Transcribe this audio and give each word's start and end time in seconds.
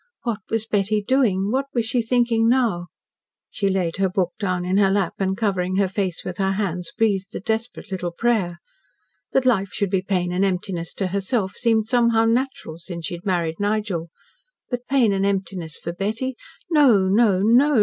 What 0.23 0.39
was 0.49 0.65
Betty 0.65 1.03
doing 1.03 1.51
what 1.51 1.67
was 1.75 1.85
she 1.85 2.01
thinking 2.01 2.49
now? 2.49 2.87
She 3.51 3.69
laid 3.69 3.97
her 3.97 4.09
book 4.09 4.31
down 4.39 4.65
in 4.65 4.77
her 4.77 4.89
lap, 4.89 5.13
and 5.19 5.37
covering 5.37 5.75
her 5.75 5.87
face 5.87 6.25
with 6.25 6.39
her 6.39 6.53
hands, 6.53 6.91
breathed 6.97 7.35
a 7.35 7.39
desperate 7.39 7.91
little 7.91 8.09
prayer. 8.09 8.57
That 9.33 9.45
life 9.45 9.69
should 9.69 9.91
be 9.91 10.01
pain 10.01 10.31
and 10.31 10.43
emptiness 10.43 10.91
to 10.95 11.09
herself, 11.09 11.51
seemed 11.51 11.85
somehow 11.85 12.25
natural 12.25 12.79
since 12.79 13.05
she 13.05 13.13
had 13.13 13.27
married 13.27 13.59
Nigel 13.59 14.09
but 14.71 14.87
pain 14.87 15.13
and 15.13 15.23
emptiness 15.23 15.77
for 15.77 15.93
Betty 15.93 16.35
No! 16.71 17.07
No! 17.07 17.43
No! 17.43 17.79